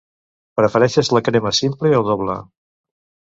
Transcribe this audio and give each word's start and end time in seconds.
Prefereixes 0.59 1.11
la 1.17 1.21
crema 1.27 1.53
simple 1.59 1.91
o 1.99 2.01
doble? 2.09 2.39